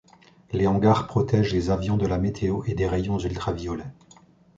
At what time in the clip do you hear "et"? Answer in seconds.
2.65-2.73